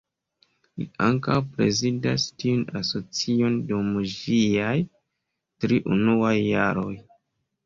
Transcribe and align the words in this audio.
Li 0.81 0.85
ankaŭ 1.07 1.35
prezidas 1.57 2.25
tiun 2.43 2.63
asocion 2.79 3.59
dum 3.73 3.93
ĝiaj 4.15 4.73
tri 5.67 5.79
unuaj 5.99 6.35
jaroj. 6.41 6.91